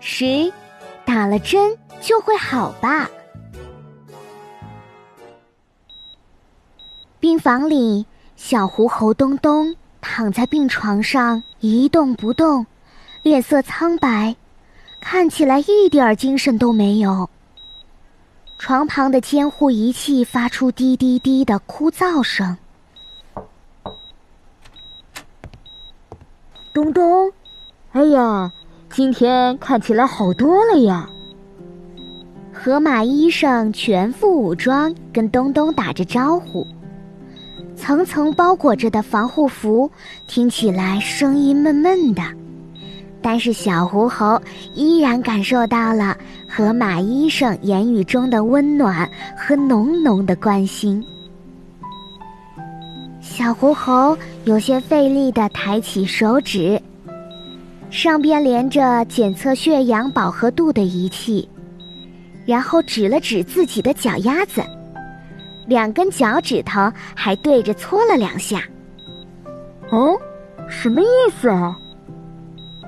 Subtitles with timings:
[0.00, 0.52] 十，
[1.04, 3.08] 打了针就会好吧？
[7.20, 12.66] 病房里，小狐猴东东躺在病床上一动不动，
[13.22, 14.34] 脸色苍白，
[15.00, 17.28] 看起来一点精神都没有。
[18.58, 22.56] 床旁的监护仪器发出滴滴滴的哭噪声。
[26.72, 27.30] 东东，
[27.92, 28.50] 哎呀，
[28.92, 31.08] 今天看起来好多了呀！
[32.52, 36.66] 河马医生全副武装，跟东东打着招呼。
[37.76, 39.88] 层层包裹着的防护服
[40.26, 42.22] 听起来声音闷闷的，
[43.22, 44.42] 但是小狐猴
[44.74, 46.16] 依然感受到了。
[46.48, 51.02] 河马医生言语中的温暖和浓浓的关心，
[53.20, 56.82] 小狐猴有些费力地抬起手指，
[57.90, 61.48] 上边连着检测血氧饱和度的仪器，
[62.46, 64.62] 然后指了指自己的脚丫子，
[65.66, 68.62] 两根脚趾头还对着搓了两下。
[69.90, 70.16] 哦，
[70.68, 71.06] 什么意
[71.40, 71.76] 思啊？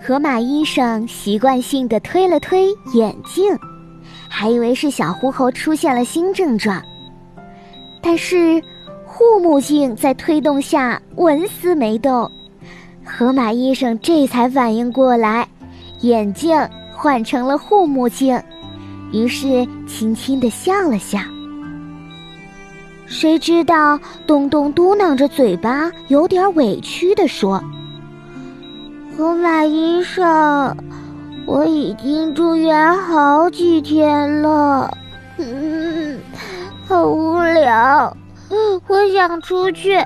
[0.00, 3.58] 河马医生习惯性的推了推眼镜，
[4.28, 6.80] 还以为是小狐猴出现了新症状，
[8.00, 8.62] 但是
[9.04, 12.30] 护目镜在推动下纹丝没动。
[13.04, 15.46] 河马医生这才反应过来，
[16.00, 16.56] 眼镜
[16.92, 18.40] 换成了护目镜，
[19.12, 21.18] 于是轻轻的笑了笑。
[23.06, 27.62] 谁知道东东嘟囔着嘴巴，有点委屈的说。
[29.16, 30.76] 河马医生，
[31.46, 34.92] 我已经住院好几天了，
[35.36, 36.18] 嗯，
[36.88, 38.16] 好无聊，
[38.88, 39.96] 我想出去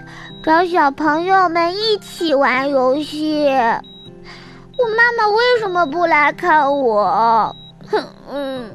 [0.41, 3.45] 找小朋友们一起玩游戏。
[3.49, 7.55] 我妈妈为什么不来看我？
[7.91, 8.71] 哼，嗯。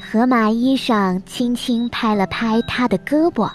[0.00, 3.50] 河马医生轻轻拍了拍他的胳膊，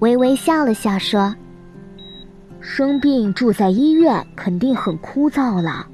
[0.00, 1.32] 微微笑了笑说。
[2.60, 5.86] 生病住在医院肯定很枯燥了，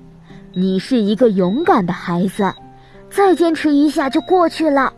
[0.54, 2.53] 你是一个勇敢的孩子，
[3.10, 4.93] 再坚持一下就过去了。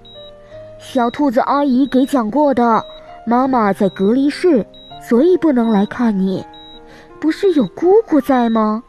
[0.79, 2.85] 小兔子阿姨给讲过的，
[3.27, 4.65] 妈妈在隔离室，
[5.11, 6.47] 所以不能来看你。
[7.19, 8.81] 不是有姑姑在吗？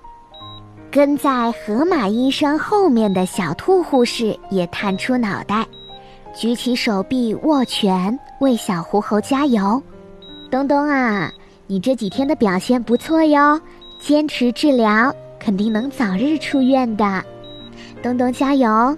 [0.91, 5.65] 跟在河马医生后面的小兔护士也探出脑袋，
[6.35, 9.81] 举起手臂握拳，为小狐猴加油。
[10.51, 11.31] 东东啊！
[11.65, 13.59] 你这几天的表现不错哟，
[13.99, 17.23] 坚持治疗，肯定能早日出院的。
[18.03, 18.95] 东东加油！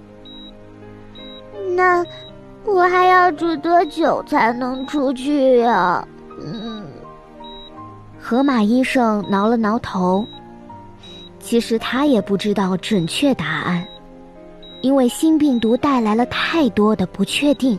[1.73, 2.05] 那
[2.65, 6.05] 我还要住多久才能出去呀？
[6.05, 6.12] 嗯。
[8.25, 10.25] 河马医生挠了挠头，
[11.41, 13.85] 其实他也不知道准确答案，
[14.79, 17.77] 因为新病毒带来了太多的不确定，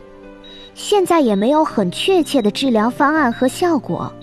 [0.75, 4.13] 现在也没有很确切的治疗方案和效果。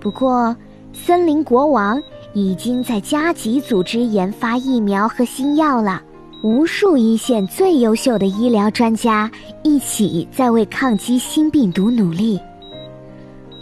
[0.00, 0.56] 不过，
[0.92, 6.02] 森林国王已经在加急组织研发疫苗和新药了。
[6.42, 9.30] 无数一线最优秀的医疗专家
[9.62, 12.40] 一起在为抗击新病毒努力。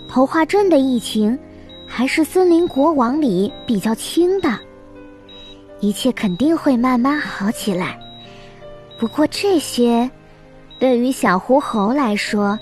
[0.09, 1.39] 头花镇的疫情
[1.87, 4.59] 还是森林国王里比较轻的，
[5.81, 7.99] 一切肯定会慢慢好起来。
[8.99, 10.11] 不过这些，
[10.79, 12.59] 对于小狐猴来说，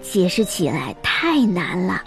[0.00, 2.02] 解释起来太难了。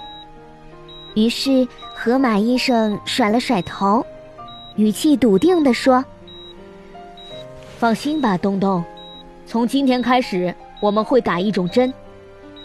[1.14, 4.06] 于是，河马医生甩了甩头，
[4.76, 6.04] 语气笃定地说
[7.80, 8.84] ：“放心吧，东东，
[9.46, 11.94] 从今天开始，我们会打一种针，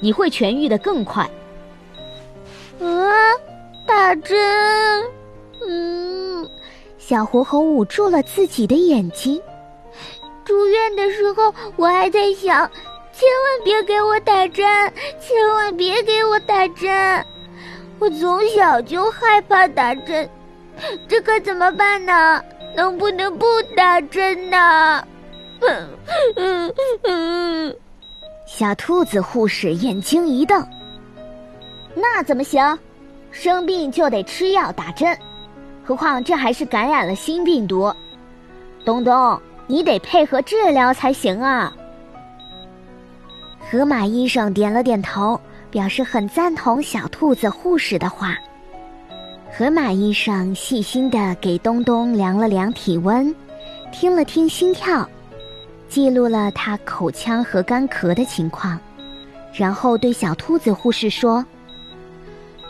[0.00, 1.28] 你会痊愈的更快。”
[2.82, 2.88] 啊，
[4.00, 5.04] 打针！
[5.68, 6.48] 嗯，
[6.96, 9.38] 小狐猴捂住了自己的眼睛。
[10.42, 12.66] 住院的时候，我还在想，
[13.12, 14.66] 千万别给我打针，
[15.20, 17.22] 千万别给我打针。
[17.98, 20.26] 我从小就害怕打针，
[21.06, 22.42] 这可怎么办呢？
[22.74, 23.44] 能不能不
[23.76, 25.06] 打针呢？
[26.36, 27.76] 嗯
[28.48, 30.66] 小兔子护士眼睛一瞪
[31.94, 32.78] ：“那怎么行？
[33.30, 35.16] 生病就得吃药打针，
[35.84, 37.94] 何况这还是感染了新病毒。
[38.84, 41.72] 东东，你得配合治疗才行啊！”
[43.71, 45.41] 河马医生点了点头。
[45.71, 48.36] 表示很赞同小兔子护士的话。
[49.56, 53.32] 河马医生细心的给东东量了量体温，
[53.92, 55.09] 听了听心跳，
[55.88, 58.77] 记录了他口腔和干咳的情况，
[59.53, 61.44] 然后对小兔子护士说：“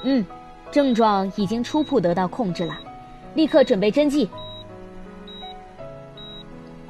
[0.05, 0.23] 嗯，
[0.71, 2.79] 症状已经初步得到控制了，
[3.35, 4.29] 立刻准备针剂。”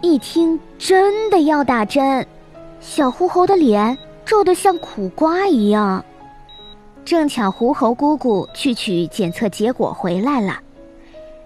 [0.03, 2.27] 一听真的要打针，
[2.81, 6.03] 小狐猴的脸皱得像苦瓜一样。
[7.05, 10.59] 正巧狐猴姑姑去取检测结果回来了，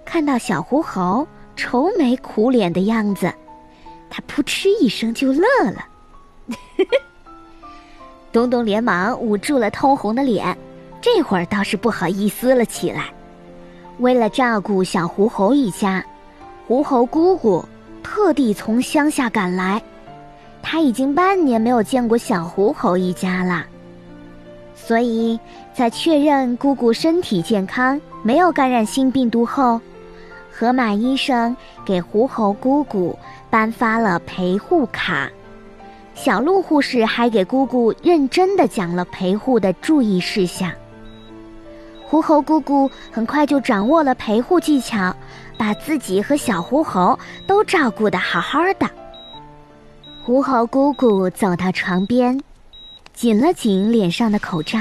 [0.04, 1.26] 看到小狐猴
[1.56, 3.32] 愁眉苦脸的样子，
[4.08, 5.84] 他扑哧一声就乐了。
[8.30, 10.56] 东东连忙捂住了通红的脸，
[11.04, 13.12] 这会儿倒是不好意思了起来。
[13.98, 16.02] 为了照顾小狐猴一家，
[16.66, 17.62] 狐猴姑姑
[18.02, 19.82] 特地从乡下赶来，
[20.62, 23.66] 他已经半年没有见过小狐猴一家了。
[24.74, 25.38] 所以
[25.74, 29.78] 在确认姑姑身体健康、没有感染新病毒后，
[30.50, 31.54] 河马医生
[31.84, 33.14] 给狐猴姑姑
[33.50, 35.28] 颁发了陪护卡。
[36.14, 40.72] 小鹿护士还给姑姑认真的讲了陪护的注意事项。
[42.06, 45.14] 狐猴姑姑很快就掌握了陪护技巧，
[45.56, 48.88] 把自己和小狐猴都照顾得好好的。
[50.22, 52.40] 狐猴姑姑走到床边，
[53.12, 54.78] 紧了紧脸上的口罩。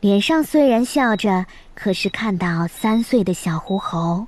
[0.00, 4.26] 脸上虽然笑着，可是看到三岁的小狐猴，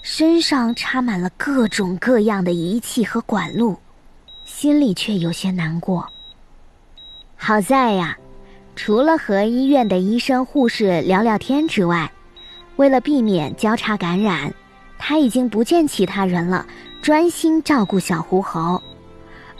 [0.00, 3.76] 身上插满了各种各样的仪器和管路。
[4.44, 6.08] 心里却有些难过。
[7.36, 8.16] 好在呀，
[8.78, 12.08] 除了和医院的医生护士聊聊天之外，
[12.76, 14.54] 为了避免交叉感染，
[14.96, 16.64] 他已经不见其他人了，
[17.02, 18.80] 专心照顾小狐猴。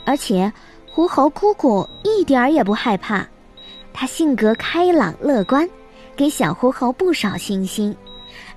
[0.05, 0.50] 而且，
[0.87, 3.26] 狐猴姑姑一点儿也不害怕，
[3.93, 5.69] 她性格开朗乐观，
[6.14, 7.94] 给小狐猴不少信心。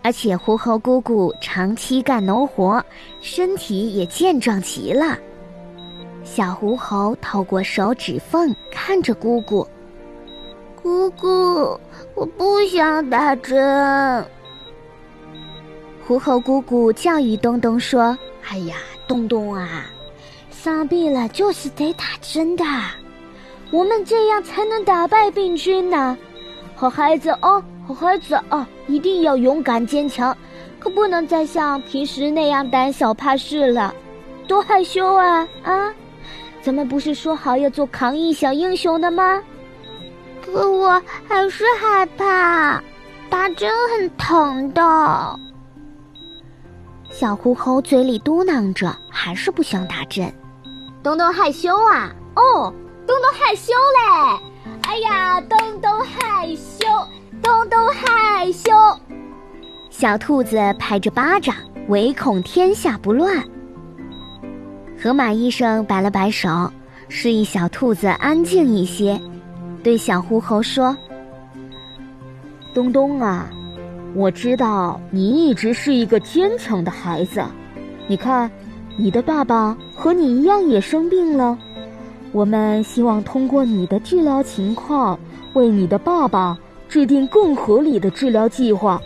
[0.03, 2.85] 而且，狐猴姑姑长期干农活，
[3.19, 5.17] 身体也健壮极了。
[6.23, 9.67] 小狐猴透过手指缝看着姑姑。
[10.81, 11.79] 姑姑，
[12.15, 14.25] 我不想打针。
[16.07, 18.17] 狐猴姑姑教育东东说
[18.49, 18.75] ：“哎呀，
[19.07, 19.85] 东东啊，
[20.51, 22.65] 生病了就是得打针的，
[23.69, 26.17] 我们这样才能打败病菌呢。
[26.75, 30.35] 好孩子哦，好孩子哦，一定要勇敢坚强，
[30.79, 33.93] 可不能再像平时那样胆小怕事了，
[34.47, 35.93] 多害羞啊啊！”
[36.63, 39.41] 咱们不是说好要做抗疫小英雄的吗？
[40.51, 42.83] 可我还是害怕，
[43.29, 45.39] 打针很疼的。
[47.09, 50.31] 小狐猴嘴里嘟囔着，还是不想打针。
[51.01, 52.11] 东东害羞啊？
[52.35, 52.73] 哦，
[53.07, 54.39] 东东害羞嘞！
[54.83, 56.85] 哎呀，东东害羞，
[57.41, 58.71] 东东害羞。
[59.89, 61.55] 小兔子拍着巴掌，
[61.87, 63.43] 唯恐天下不乱。
[65.01, 66.71] 河马医生摆了摆手，
[67.07, 69.19] 示意小兔子安静一些，
[69.83, 70.95] 对小狐猴说
[72.73, 73.49] ：“东东啊，
[74.13, 77.43] 我知道你一直是一个坚强的孩子。
[78.07, 78.49] 你看，
[78.95, 81.57] 你的爸爸和你一样也生病了。
[82.31, 85.19] 我们希望通过你的治疗情况，
[85.53, 86.57] 为你的爸爸
[86.87, 89.01] 制定更合理的治疗计划。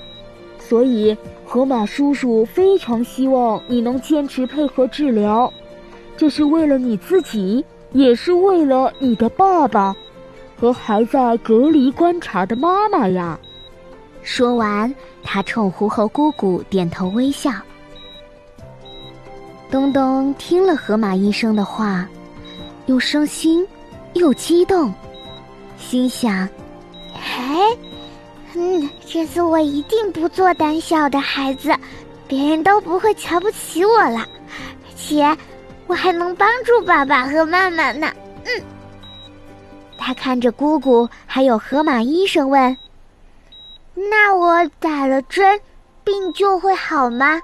[0.59, 5.51] 所以，河马叔叔非常希望你能坚持配合治疗。”
[6.17, 9.95] 这是为了你自己，也是为了你的爸爸，
[10.59, 13.39] 和还在隔离观察的妈妈呀。
[14.23, 14.93] 说完，
[15.23, 17.51] 他冲狐猴姑姑点头微笑。
[19.69, 22.07] 东东听了河马医生的话，
[22.85, 23.67] 又伤心
[24.13, 24.93] 又激动，
[25.77, 26.47] 心想
[27.13, 27.77] ：“哎，
[28.53, 31.75] 嗯，这次我一定不做胆小的孩子，
[32.27, 35.35] 别人都不会瞧不起我了，而且……”
[35.87, 38.11] 我还能帮助爸爸和妈妈呢。
[38.43, 38.63] 嗯，
[39.97, 42.77] 他看着姑姑还有河马医生问
[43.95, 45.59] ：“那我打了针，
[46.03, 47.41] 病就会好吗？”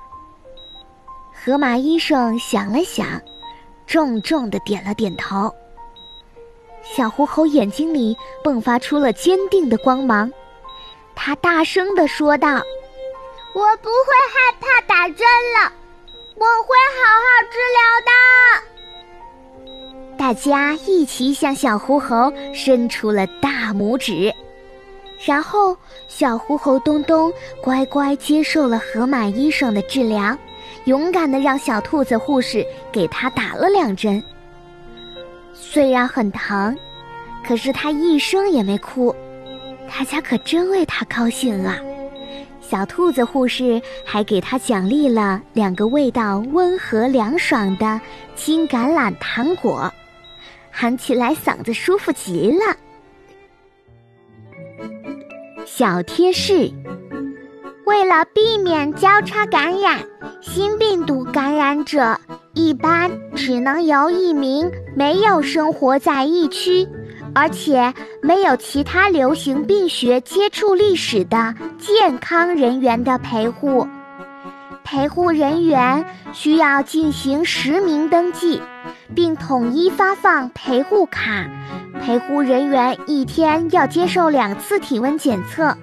[1.33, 3.19] 河马医生想了想，
[3.87, 5.53] 重重的点了点头。
[6.83, 10.31] 小狐猴眼睛里迸发出了坚定的光芒，
[11.15, 12.49] 他大声的说道
[13.53, 15.27] ：“我不会害怕打针
[15.59, 15.71] 了。”
[16.41, 18.09] 我会好好治疗的。
[20.21, 24.31] 大家一起向小狐猴伸出了大拇指，
[25.25, 25.75] 然后
[26.07, 30.37] 小狐猴东东乖乖接受了河马医生的治疗，
[30.85, 34.23] 勇敢的让小兔子护士给他打了两针。
[35.55, 36.77] 虽然很疼，
[37.43, 39.15] 可是他一声也没哭，
[39.89, 41.79] 大家可真为他高兴啊！
[42.61, 47.99] 小兔子护士还给他奖励了两个味道温和凉爽的
[48.35, 49.91] 金橄榄糖果，
[50.71, 52.75] 喊起来嗓子舒服极了。
[55.65, 56.71] 小贴士：
[57.85, 59.99] 为了避免交叉感染，
[60.41, 62.19] 新病毒感染者
[62.53, 66.87] 一般只能由一名没有生活在疫区，
[67.33, 73.87] 而且没有其他流行病学接触历史的健康人员的陪护。
[74.83, 78.61] 陪护人员需要进行实名登记，
[79.15, 81.45] 并统一发放陪护卡。
[82.01, 85.77] 陪护人员一天要接受两次体温检测。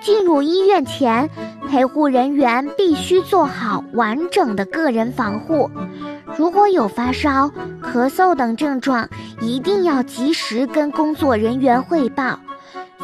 [0.00, 1.28] 进入医院前，
[1.68, 5.70] 陪护人员必须做好完整的个人防护。
[6.36, 7.50] 如果有发烧、
[7.82, 9.08] 咳嗽等症状，
[9.40, 12.38] 一定要及时跟工作人员汇报。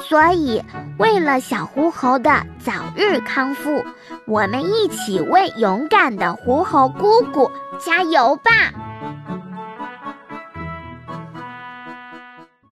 [0.00, 0.62] 所以，
[0.98, 3.82] 为了小狐猴的早日康复，
[4.26, 8.72] 我们一起为勇敢的狐猴姑姑加油吧！